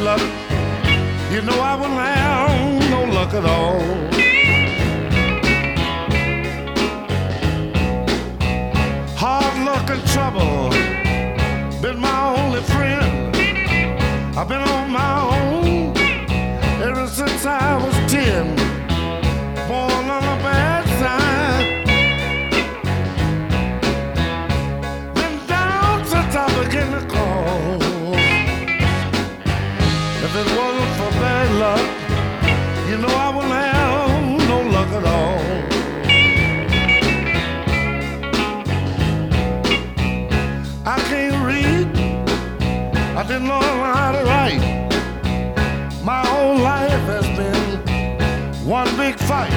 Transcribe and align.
Luck, 0.00 0.20
you 1.32 1.42
know 1.42 1.58
I 1.60 1.74
wouldn't 1.74 1.98
have 1.98 2.90
no 2.90 3.04
luck 3.12 3.34
at 3.34 3.44
all. 3.44 3.80
Hard 9.16 9.64
luck 9.64 9.90
and 9.90 10.02
trouble 10.08 10.70
been 11.80 12.00
my 12.00 12.36
only 12.36 12.60
friend. 12.62 13.36
I've 14.36 14.48
been 14.48 14.60
on 14.60 14.90
my 14.90 15.14
own 15.36 15.96
ever 16.82 17.06
since 17.06 17.44
I 17.46 17.76
was 17.82 17.94
ten. 18.12 18.57
Luck, 31.58 31.80
you 32.88 32.96
know 32.98 33.08
I 33.08 33.32
wouldn't 33.34 33.52
have 33.52 34.48
no 34.48 34.58
luck 34.76 34.90
at 34.98 35.04
all. 35.04 35.38
I 40.86 40.96
can't 41.10 41.38
read. 41.44 41.86
I 43.16 43.22
didn't 43.24 43.48
know 43.48 43.60
how 43.60 44.12
to 44.12 44.22
write. 44.30 44.62
My 46.04 46.24
whole 46.24 46.58
life 46.58 47.06
has 47.14 47.26
been 47.36 47.70
one 48.64 48.96
big 48.96 49.16
fight. 49.18 49.50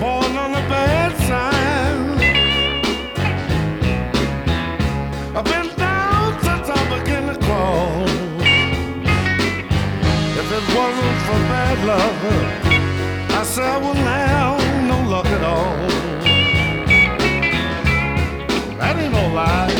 Born 0.00 0.34
on 0.44 0.52
the 0.52 0.64
bad 0.72 1.12
side. 1.28 1.81
Wasn't 11.32 11.48
bad 11.48 11.78
luck, 11.86 12.14
I 13.30 13.42
said 13.44 13.64
I 13.64 13.78
wouldn't 13.78 14.06
no 14.88 14.98
luck 15.10 15.26
at 15.26 15.42
all. 15.42 15.76
That 18.78 18.96
ain't 18.98 19.12
no 19.12 19.26
lie. 19.38 19.70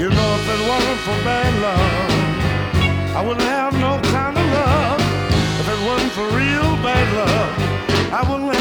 You 0.00 0.08
know, 0.08 0.30
if 0.38 0.46
it 0.54 0.60
wasn't 0.70 1.00
for 1.06 1.18
bad 1.28 1.52
luck, 1.64 3.16
I 3.16 3.20
wouldn't 3.26 3.46
have 3.46 3.74
no 3.74 4.00
kind 4.10 4.36
of 4.36 4.46
love. 4.58 5.00
If 5.60 5.68
it 5.74 5.80
wasn't 5.86 6.12
for 6.12 6.26
real 6.36 6.70
bad 6.82 7.06
love, 7.20 7.50
I 8.12 8.22
wouldn't 8.28 8.59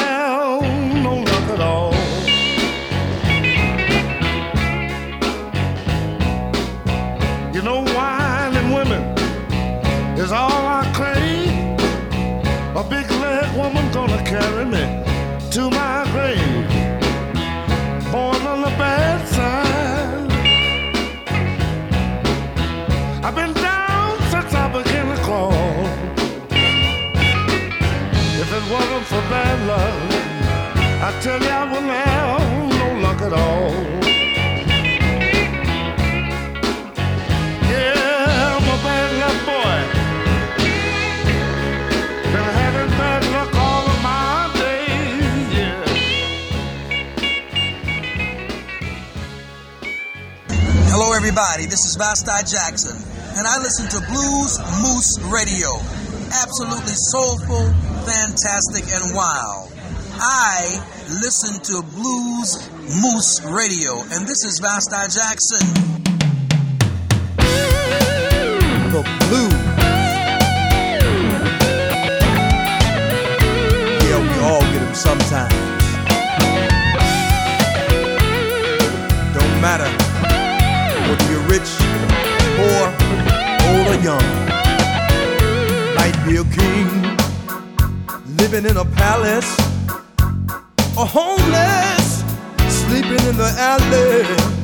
carry 14.29 14.65
me 14.65 14.85
to 15.49 15.71
my 15.71 16.05
grave. 16.13 16.69
Born 18.11 18.41
on 18.45 18.61
the 18.61 18.73
bad 18.77 19.27
side. 19.27 20.31
I've 23.25 23.33
been 23.33 23.53
down 23.53 24.19
since 24.31 24.53
I 24.53 24.67
began 24.77 25.07
to 25.15 25.23
crawl. 25.23 25.85
If 28.41 28.49
it 28.57 28.65
wasn't 28.71 29.05
for 29.11 29.23
bad 29.33 29.57
luck, 29.71 29.97
I 31.07 31.09
tell 31.23 31.41
you 31.41 31.49
I 31.49 31.63
wouldn't 31.71 31.91
have 31.91 32.69
no 32.79 32.87
luck 33.01 33.21
at 33.21 33.33
all. 33.33 33.98
Hello, 51.01 51.15
everybody. 51.15 51.63
This 51.63 51.85
is 51.85 51.95
Vasti 51.95 52.43
Jackson, 52.43 52.91
and 52.91 53.47
I 53.47 53.55
listen 53.63 53.87
to 53.87 54.05
Blues 54.11 54.59
Moose 54.83 55.15
Radio. 55.31 55.79
Absolutely 56.27 56.91
soulful, 56.91 57.71
fantastic, 58.03 58.83
and 58.91 59.15
wild. 59.15 59.71
I 60.19 60.67
listen 61.23 61.55
to 61.71 61.83
Blues 61.95 62.67
Moose 62.99 63.39
Radio, 63.47 64.01
and 64.11 64.27
this 64.27 64.43
is 64.43 64.59
Vasti 64.59 65.07
Jackson. 65.07 65.63
the 68.91 69.01
blues. 69.29 69.58
Living 88.61 88.71
in 88.71 88.77
a 88.77 88.85
palace, 88.95 89.57
or 90.97 91.05
homeless 91.05 92.23
sleeping 92.67 93.25
in 93.27 93.37
the 93.37 93.53
alley. 93.57 94.58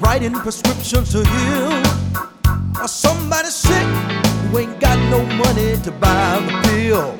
Writing 0.00 0.32
prescriptions 0.32 1.12
to 1.12 1.24
heal. 1.24 1.72
Or 2.80 2.88
somebody 2.88 3.48
sick 3.48 3.86
who 4.50 4.58
ain't 4.58 4.80
got 4.80 4.98
no 5.10 5.24
money 5.36 5.76
to 5.82 5.90
buy 5.92 6.40
the 6.40 6.52
pill. 6.68 7.16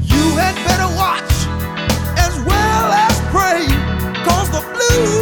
You 0.00 0.24
had 0.36 0.54
better 0.66 0.90
watch 0.96 1.32
as 2.18 2.34
well 2.44 2.92
as 3.06 3.14
pray, 3.30 3.66
cause 4.24 4.50
the 4.50 4.62
blues 4.72 5.21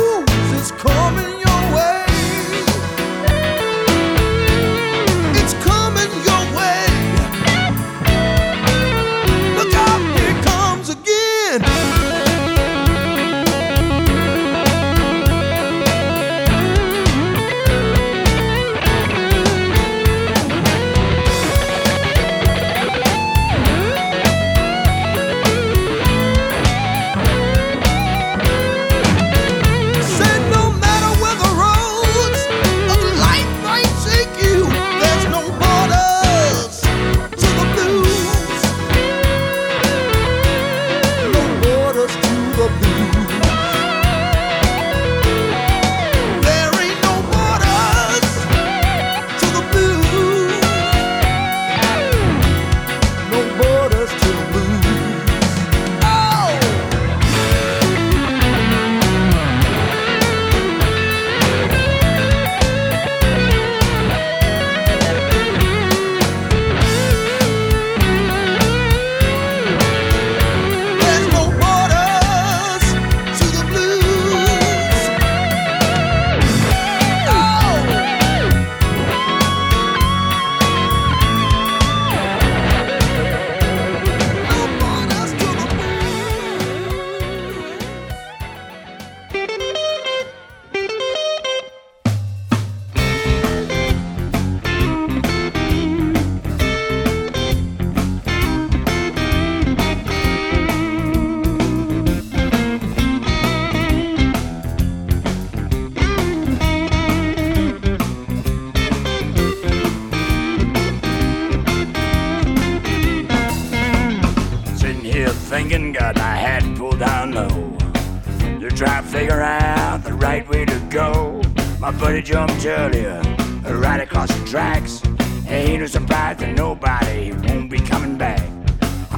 Jumped 122.23 122.67
earlier, 122.67 123.21
right 123.65 124.01
across 124.01 124.29
the 124.29 124.47
tracks. 124.47 125.03
Ain't 125.49 125.81
no 125.81 125.87
surprise 125.87 126.37
to 126.37 126.53
nobody, 126.53 127.33
won't 127.33 127.71
be 127.71 127.81
coming 127.81 128.19
back. 128.19 128.41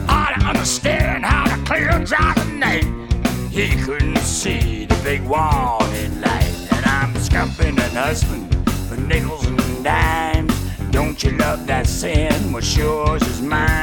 I 0.09 0.35
to 0.39 0.47
understand 0.47 1.25
how 1.25 1.45
to 1.45 1.63
clear 1.65 1.91
dry 2.05 2.33
the 2.35 2.45
night. 2.53 2.85
He 3.51 3.69
couldn't 3.83 4.17
see 4.19 4.87
the 4.87 4.95
big 5.03 5.21
warning 5.23 6.21
light. 6.21 6.69
And 6.71 6.87
I'm 6.87 7.15
scumping 7.17 7.79
and 7.79 7.93
hustling 7.93 8.49
for 8.89 8.97
nickels 8.97 9.47
and 9.47 9.85
dimes. 9.85 10.55
Don't 10.91 11.23
you 11.23 11.33
love 11.33 11.67
that 11.67 11.89
sin? 11.89 12.53
What's 12.53 12.75
yours 12.77 13.23
is 13.23 13.43
mine. 13.43 13.82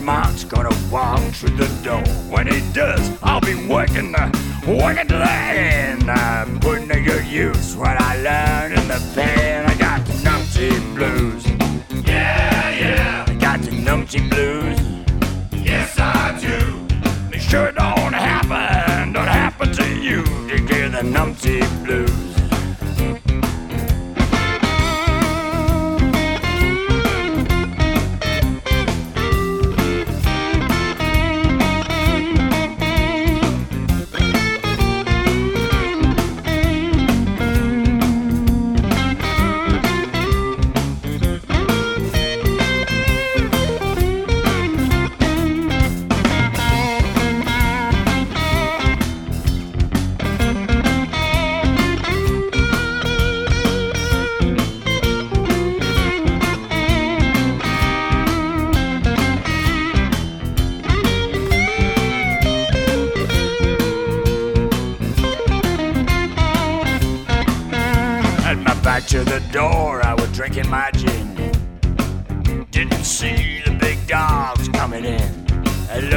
Mark's 0.00 0.44
gonna 0.44 0.76
walk 0.90 1.20
through 1.34 1.56
the 1.56 1.68
door. 1.82 2.02
When 2.30 2.46
he 2.46 2.60
does, 2.72 3.10
I'll 3.22 3.40
be 3.40 3.54
working 3.66 4.12
the 4.12 4.24
working 4.66 5.08
the 5.08 5.30
end. 5.30 6.10
I'm 6.10 6.60
putting 6.60 6.88
to 6.88 7.00
good 7.00 7.26
use 7.26 7.76
what 7.76 8.00
I 8.00 8.16
learned 8.22 8.78
in 8.78 8.88
the 8.88 9.12
pen. 9.14 9.66
I 9.66 9.74
got 9.76 10.04
the 10.06 10.12
numpty 10.12 10.70
blues. 10.94 11.44
Yeah, 12.06 12.70
yeah. 12.70 13.24
I 13.28 13.34
got 13.34 13.60
the 13.62 13.70
numpty 13.70 14.28
blues. 14.30 14.78
Yes, 15.52 15.98
I 15.98 16.38
do. 16.40 16.86
Make 17.30 17.40
sure 17.40 17.66
it 17.66 17.74
don't 17.74 18.12
happen, 18.12 19.12
don't 19.12 19.26
happen 19.26 19.72
to 19.72 19.88
you. 19.96 20.22
To 20.24 20.58
get 20.66 20.92
the 20.92 21.02
numpty 21.02 21.60
blues. 21.84 22.25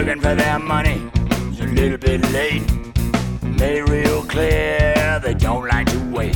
For 0.10 0.34
their 0.34 0.58
money, 0.58 1.00
it's 1.52 1.62
a 1.62 1.66
little 1.66 2.00
bit 2.00 2.22
late. 2.32 2.64
Made 3.44 3.88
real 3.88 4.24
clear 4.24 5.20
they 5.24 5.36
don't 5.36 5.68
like 5.68 5.86
to 5.92 6.00
wait. 6.12 6.36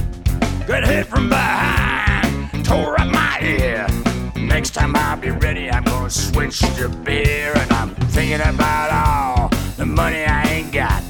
Got 0.68 0.86
hit 0.86 1.08
from 1.08 1.28
behind, 1.28 2.64
tore 2.64 3.02
up 3.02 3.12
my 3.12 3.40
ear. 3.42 3.88
Next 4.36 4.76
time 4.76 4.96
I'll 4.96 5.18
be 5.18 5.32
ready, 5.32 5.72
I'm 5.72 5.84
gonna 5.86 6.12
switch 6.12 6.60
to 6.60 6.88
beer. 6.88 7.52
And 7.56 7.74
I'm 7.74 7.96
thinking 8.14 8.42
about 8.42 8.92
all 8.92 9.50
the 9.76 9.88
money 9.88 10.24
I 10.24 10.44
ain't 10.44 10.72
got. 10.72 11.04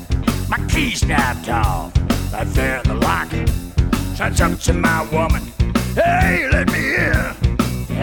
My 0.49 0.65
key 0.69 0.95
snapped 0.95 1.49
off, 1.49 1.93
right 2.31 2.47
there 2.47 2.77
in 2.77 2.87
the 2.87 2.95
locker. 2.95 3.45
So 4.15 4.23
I 4.23 4.29
jumped 4.29 4.63
to 4.65 4.73
my 4.73 5.03
woman. 5.11 5.43
Hey, 5.95 6.47
let 6.49 6.71
me 6.71 6.95
in. 6.95 7.42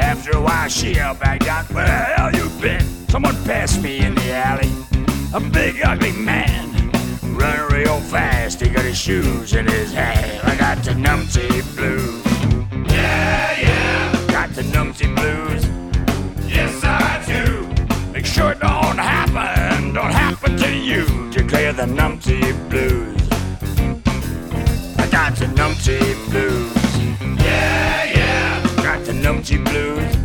After 0.00 0.30
a 0.36 0.40
while, 0.40 0.68
she 0.68 0.94
yelled 0.94 1.20
back 1.20 1.46
out, 1.46 1.70
Where 1.70 1.84
the 1.84 1.92
hell 1.92 2.32
you 2.34 2.48
been? 2.60 2.80
Someone 3.08 3.36
passed 3.44 3.82
me 3.82 4.00
in 4.04 4.14
the 4.14 4.32
alley. 4.32 4.72
A 5.32 5.40
big, 5.40 5.82
ugly 5.84 6.12
man. 6.12 6.90
Running 7.22 7.66
real 7.70 8.00
fast, 8.00 8.60
he 8.60 8.68
got 8.68 8.84
his 8.84 8.98
shoes 8.98 9.54
in 9.54 9.66
his 9.66 9.92
hand. 9.92 10.40
I 10.44 10.56
got 10.56 10.78
the 10.82 10.92
numpty 10.92 11.48
blues. 11.76 12.24
Yeah, 12.92 13.60
yeah. 13.60 14.26
Got 14.28 14.50
the 14.54 14.62
numpty 14.62 15.14
blues. 15.14 15.64
Yes, 16.48 16.82
I 16.82 17.22
do. 17.26 18.12
Make 18.12 18.26
sure 18.26 18.52
it 18.52 18.60
don't 18.60 18.98
happen, 18.98 19.92
don't 19.92 20.12
happen 20.12 20.56
to 20.56 20.74
you. 20.74 21.30
Declare 21.30 21.74
the 21.74 21.86
numpty 21.86 22.40
blues. 22.68 23.20
I 24.98 25.06
got 25.10 25.36
the 25.36 25.46
numpty 25.46 26.00
blues. 26.30 27.44
Yeah 27.44 27.99
numpty 29.20 29.62
blues? 29.64 30.16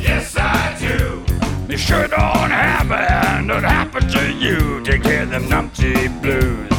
Yes, 0.00 0.36
I 0.38 0.76
do. 0.78 1.24
You 1.70 1.78
sure 1.78 2.06
don't 2.06 2.50
happen, 2.50 3.46
Don't 3.48 3.64
happen 3.64 4.08
to 4.08 4.32
you. 4.32 4.82
Take 4.84 5.02
care 5.02 5.22
of 5.22 5.30
them 5.30 5.44
numpty 5.44 6.22
blues. 6.22 6.71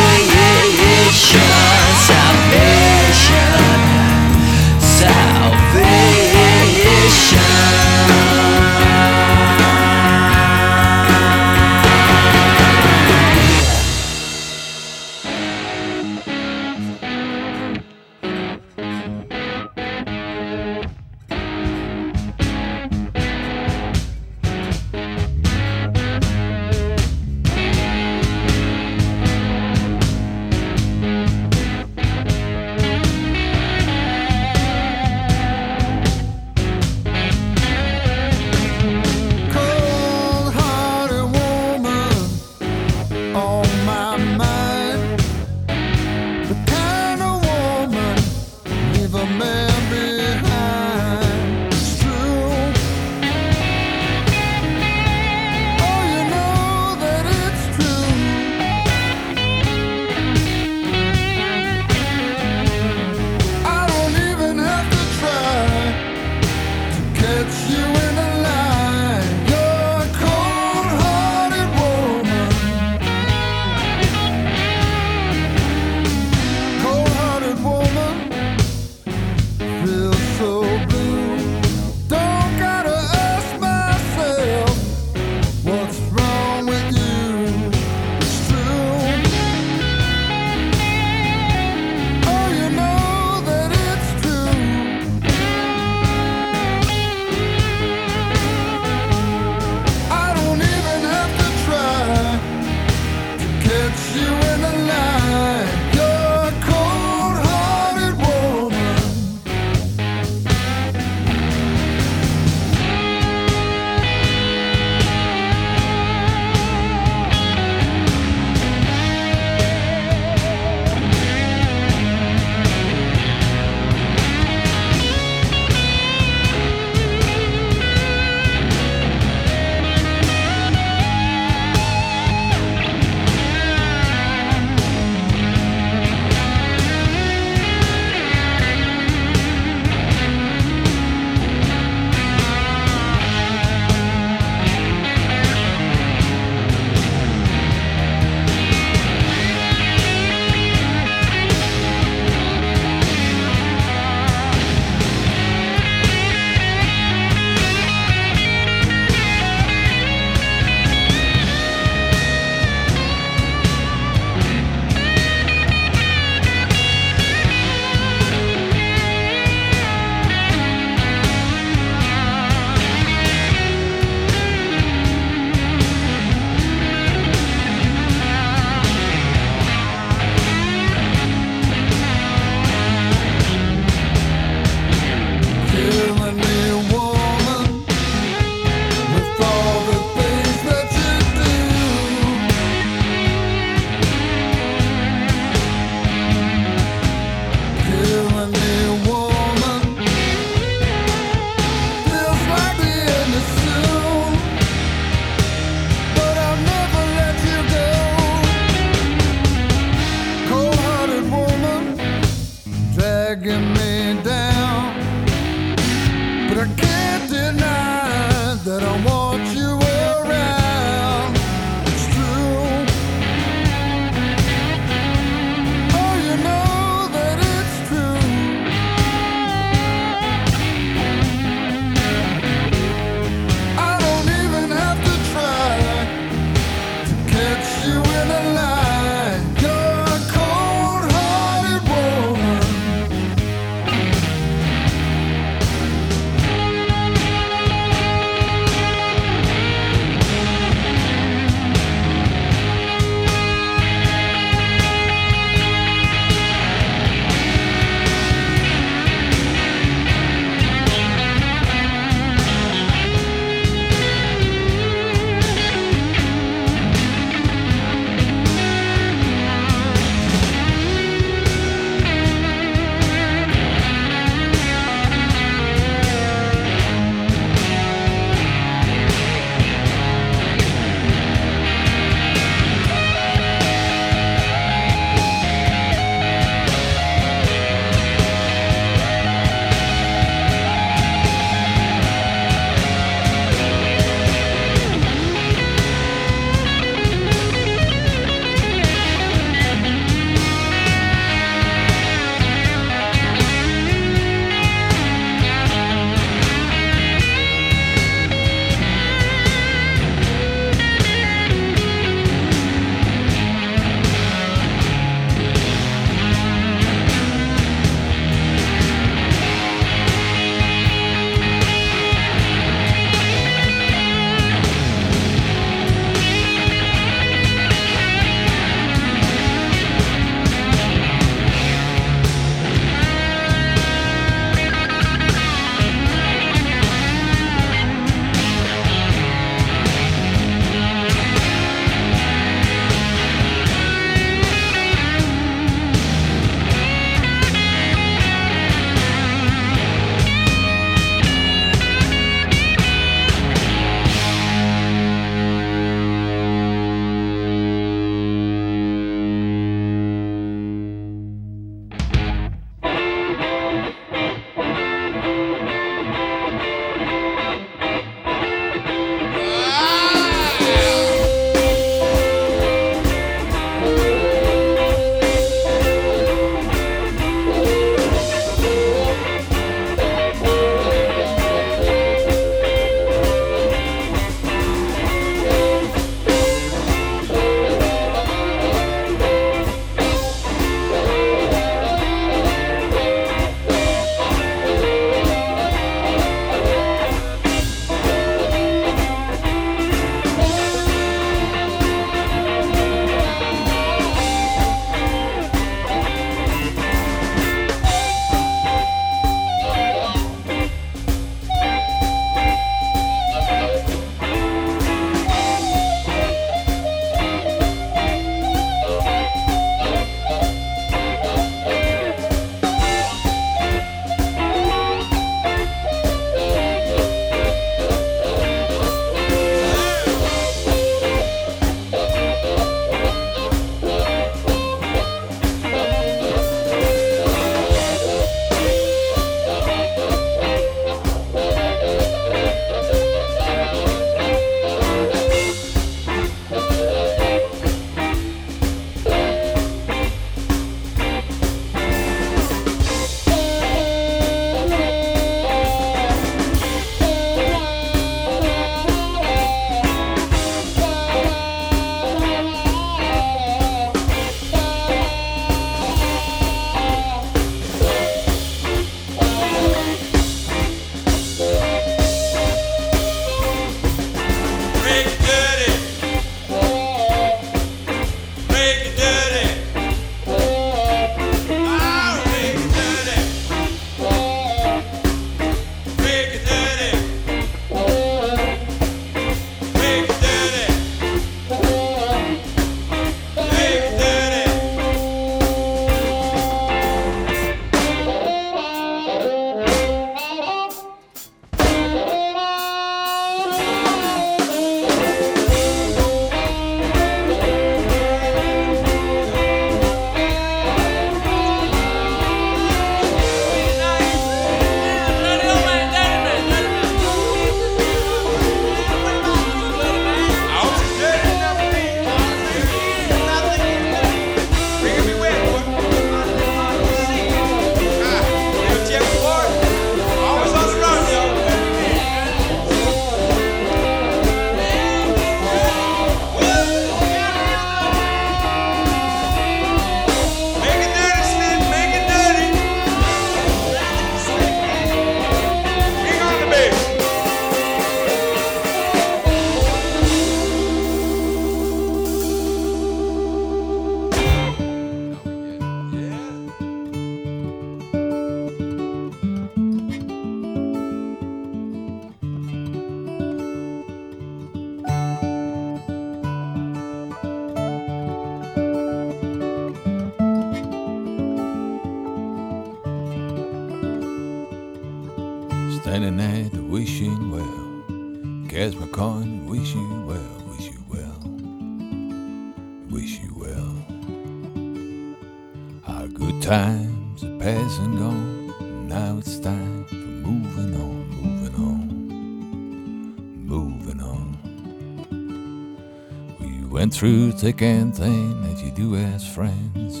Through 597.02 597.32
thick 597.32 597.60
and 597.62 597.92
thin 597.96 598.44
as 598.44 598.62
you 598.62 598.70
do 598.70 598.94
as 598.94 599.26
friends. 599.26 600.00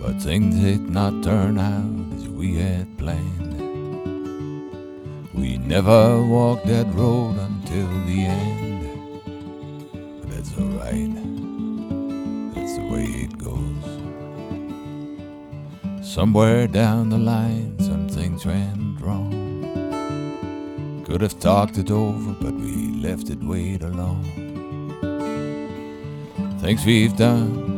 But 0.00 0.20
things 0.20 0.56
did 0.56 0.90
not 0.90 1.22
turn 1.22 1.56
out 1.56 2.16
as 2.16 2.26
we 2.26 2.56
had 2.56 2.98
planned. 2.98 3.60
We 5.32 5.56
never 5.58 6.20
walked 6.20 6.66
that 6.66 6.92
road 6.92 7.38
until 7.38 7.86
the 8.06 8.24
end. 8.24 8.82
But 10.20 10.30
that's 10.30 10.52
alright, 10.58 11.14
that's 12.56 12.74
the 12.76 12.86
way 12.90 13.04
it 13.04 13.38
goes. 13.38 13.86
Somewhere 16.04 16.66
down 16.66 17.08
the 17.08 17.18
line, 17.18 17.78
some 17.78 18.08
things 18.08 18.44
went 18.44 19.00
wrong. 19.00 19.44
Could 21.06 21.20
have 21.20 21.38
talked 21.38 21.78
it 21.78 21.92
over, 21.92 22.32
but 22.40 22.54
we 22.54 23.00
left 23.00 23.30
it 23.30 23.38
way 23.38 23.78
alone. 23.80 24.39
Things 26.60 26.84
we've 26.84 27.16
done 27.16 27.69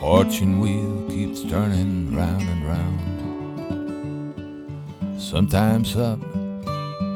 Fortune 0.00 0.58
wheel 0.60 1.08
keeps 1.08 1.42
turning 1.42 2.14
round 2.14 2.42
and 2.42 2.64
round. 2.66 3.00
Sometimes 5.20 5.96
up, 5.96 6.20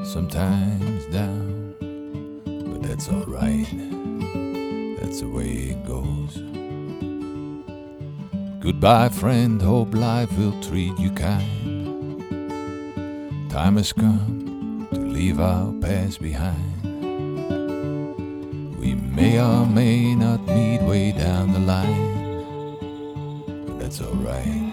sometimes 0.04 1.04
down. 1.06 1.74
But 2.70 2.82
that's 2.82 3.08
alright, 3.08 3.68
that's 4.98 5.20
the 5.20 5.28
way 5.28 5.74
it 5.74 5.84
goes. 5.84 6.40
Goodbye, 8.60 9.08
friend, 9.10 9.60
hope 9.60 9.92
life 9.94 10.36
will 10.38 10.60
treat 10.62 10.96
you 10.98 11.10
kind. 11.10 12.20
Time 13.50 13.76
has 13.76 13.92
come 13.92 14.86
to 14.92 15.00
leave 15.00 15.40
our 15.40 15.72
past 15.80 16.20
behind. 16.22 16.82
We 18.78 18.94
may 18.94 19.40
or 19.40 19.66
may 19.66 20.14
not 20.14 20.46
meet 20.46 20.80
way 20.82 21.12
down 21.12 21.52
the 21.52 21.60
line, 21.60 22.17
alright. 24.00 24.67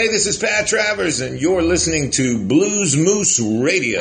Hey, 0.00 0.08
this 0.08 0.26
is 0.26 0.38
Pat 0.38 0.66
Travers, 0.66 1.20
and 1.20 1.38
you're 1.38 1.60
listening 1.60 2.10
to 2.12 2.38
Blues 2.42 2.96
Moose 2.96 3.38
Radio. 3.38 4.00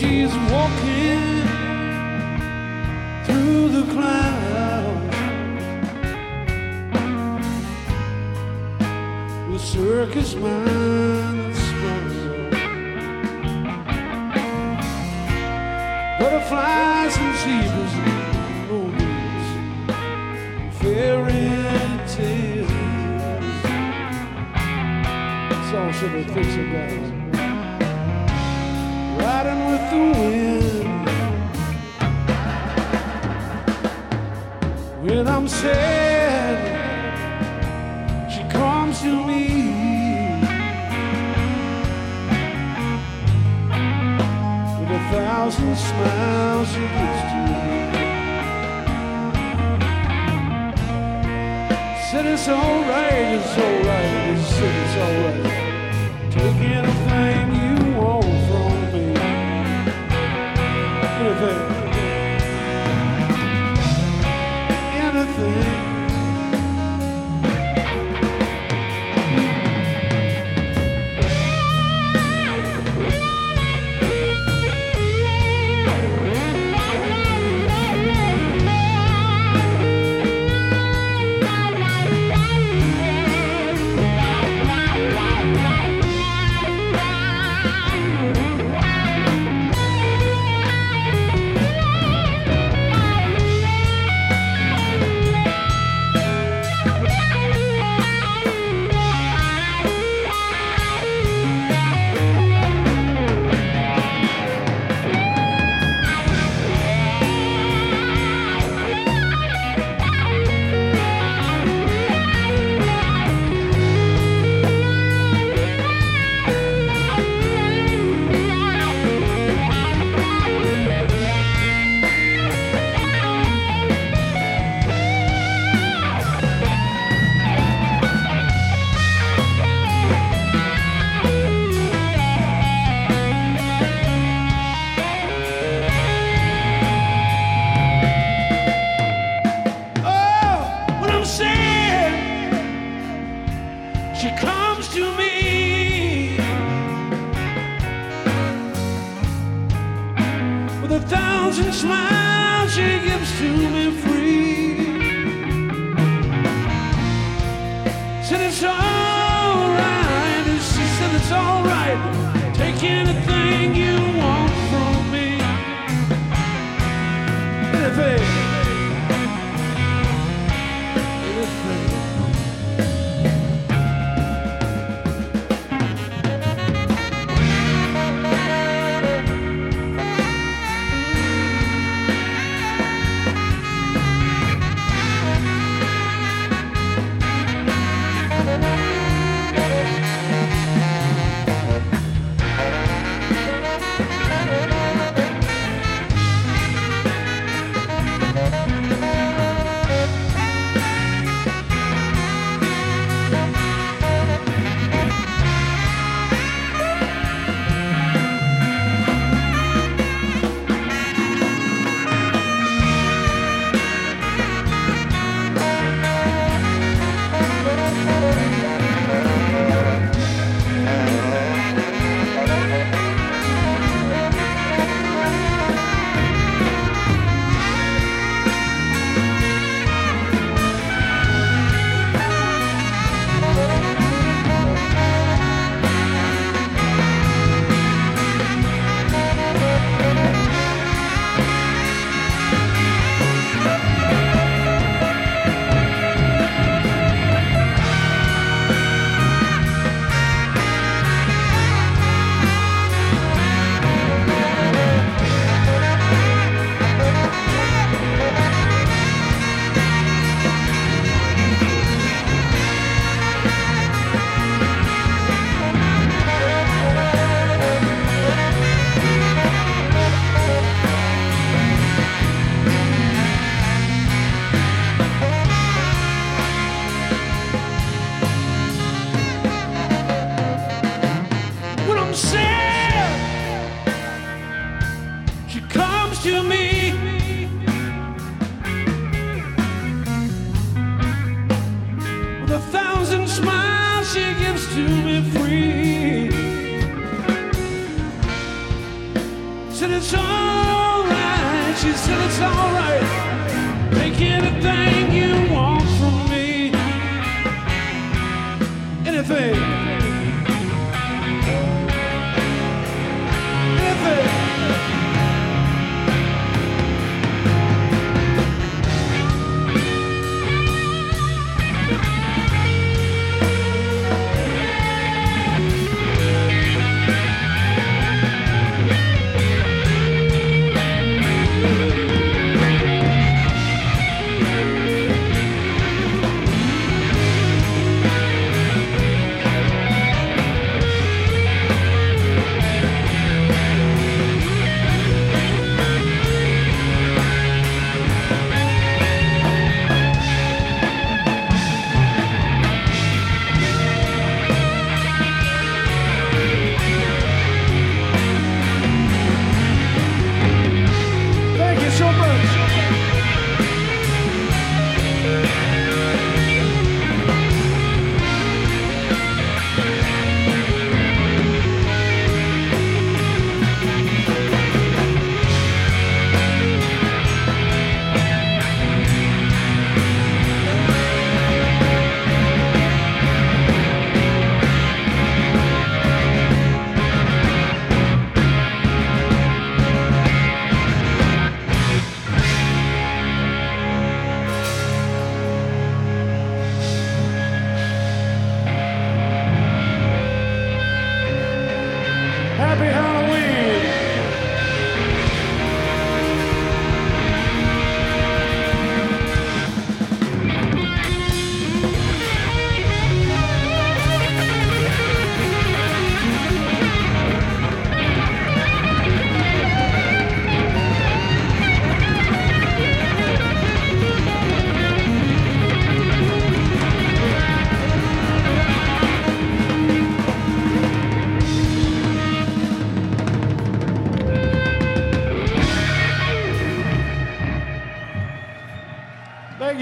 She's 0.00 0.34
walking 0.50 1.29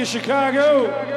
Chicago. 0.09 1.08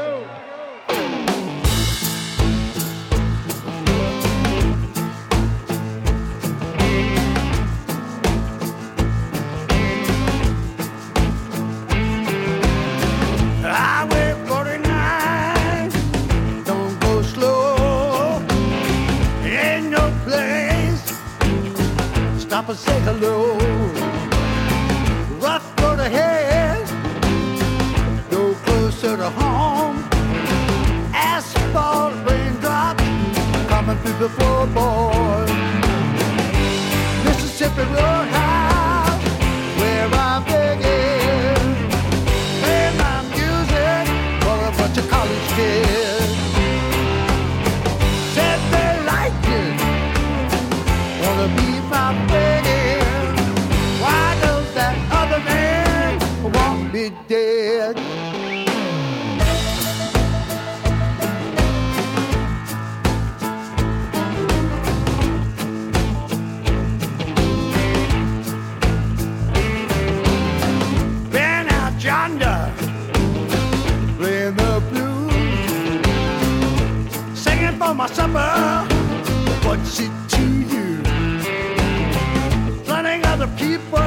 Plenty 83.42 83.54
other 83.54 83.78
people 83.80 84.01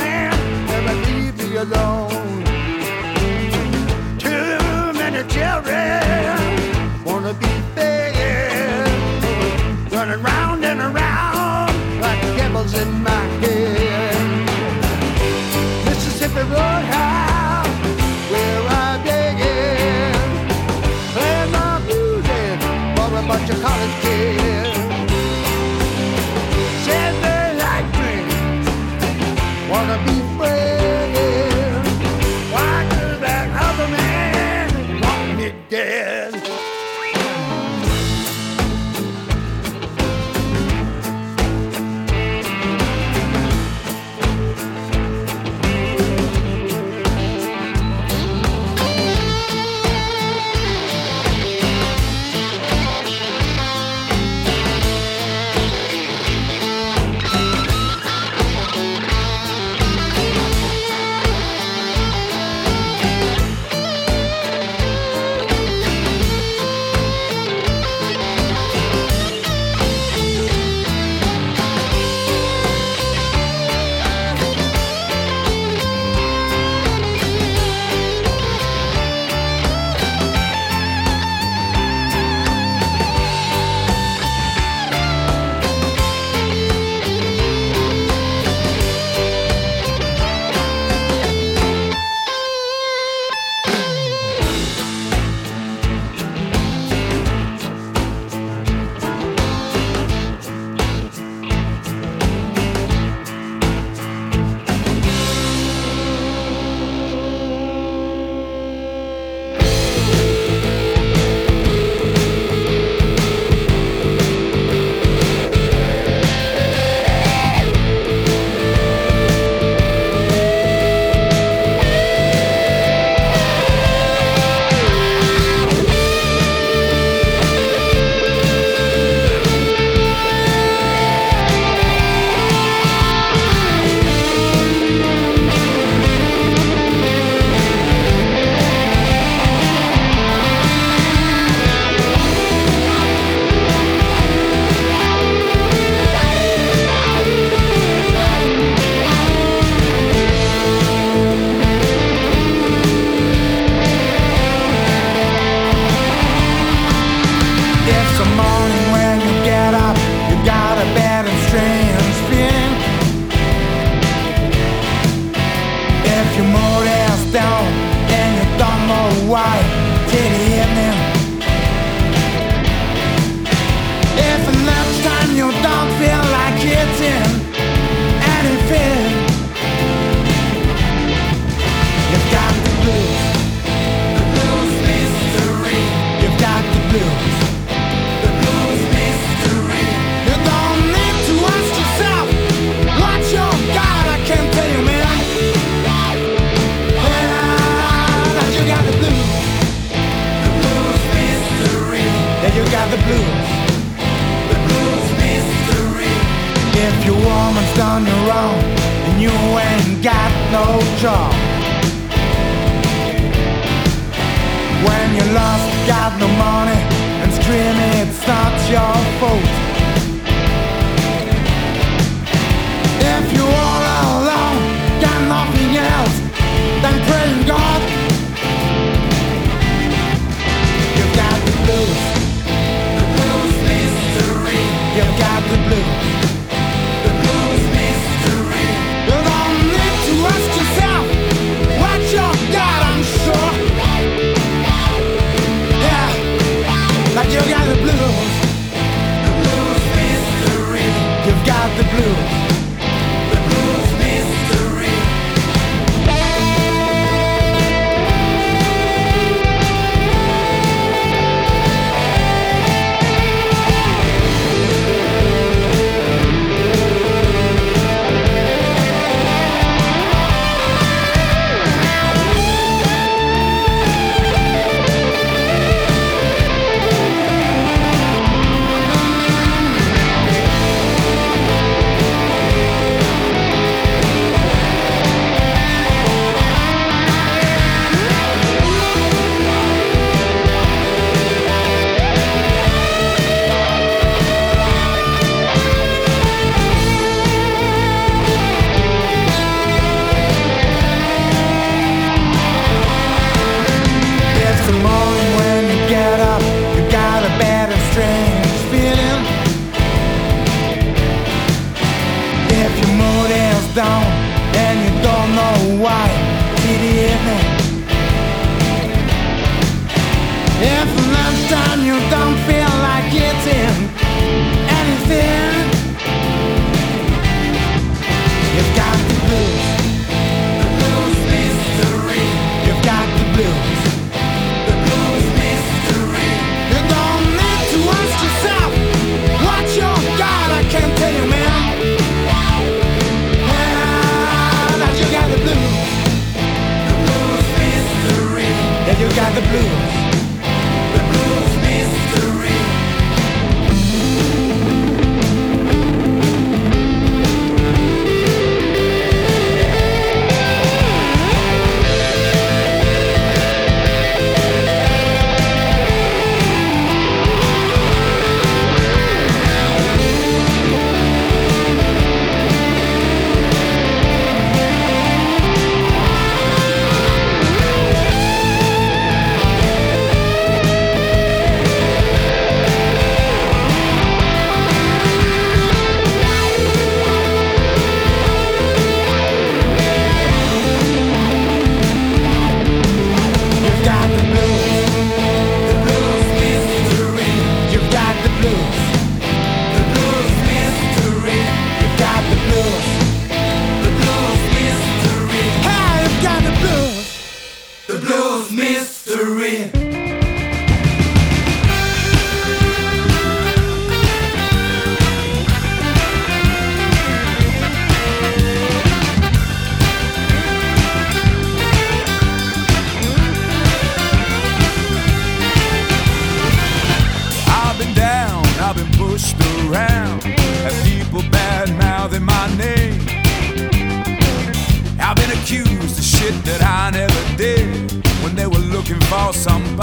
man 0.00 0.32
never 0.72 0.94
leave 1.06 1.34
me 1.40 1.48
alone. 1.56 2.44
Too 4.26 4.58
many 5.00 5.22
children 5.36 6.02
wanna 7.04 7.34
be 7.44 7.52
fed, 7.74 8.90
running 9.92 10.22
round 10.22 10.64
and 10.64 10.80
around 10.88 11.72
like 12.04 12.20
devils 12.38 12.74
in 12.82 12.90
my 13.08 13.22
head. 13.42 14.16
Mississippi 15.86 16.42
Roadhouse. 16.54 17.10
bunch 23.30 23.50
of 23.50 23.62
college 23.62 24.02
kids. 24.02 24.69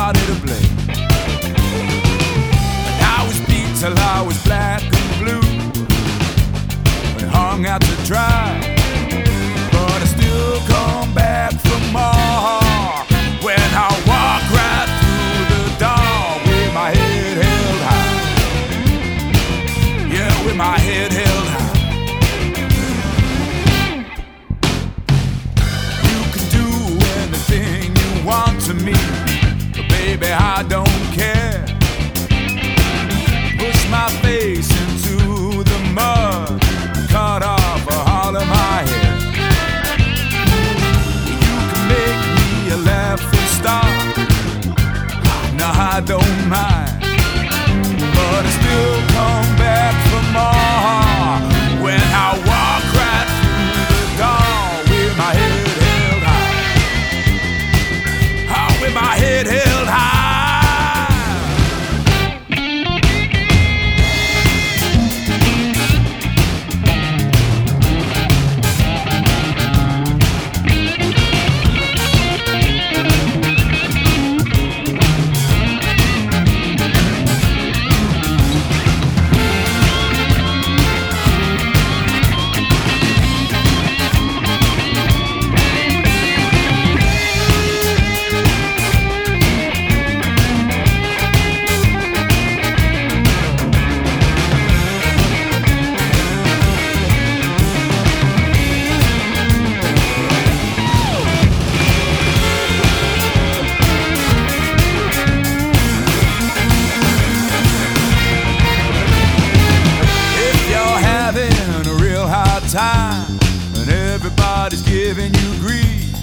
harder 0.07 0.25
to 0.25 0.41
blame. 0.41 0.66
giving 115.07 115.33
you 115.35 115.59
grief. 115.61 116.13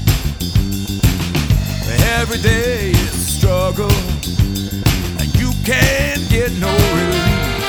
Every 2.21 2.37
day 2.37 2.91
is 2.91 3.15
a 3.15 3.31
struggle, 3.39 3.91
and 5.19 5.35
you 5.41 5.53
can't 5.65 6.29
get 6.29 6.53
no 6.61 6.69
relief. 6.99 7.65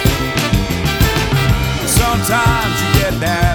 Sometimes 1.88 2.82
you 2.82 3.00
get 3.00 3.20
that. 3.22 3.55